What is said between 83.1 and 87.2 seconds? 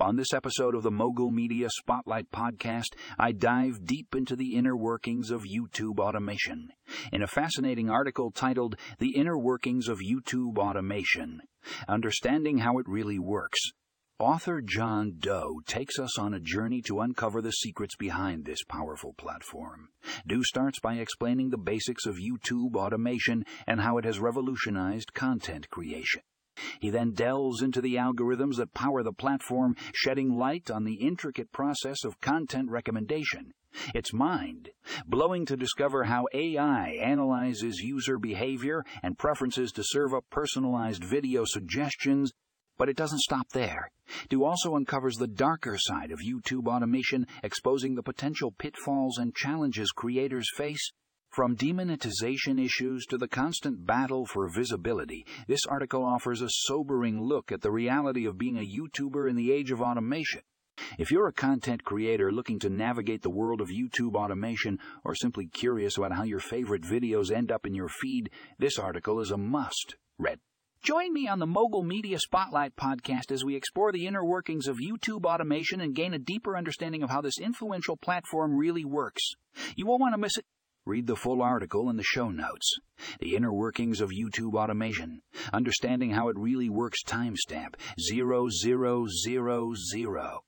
The Inner Workings of YouTube Automation. Understanding how it really works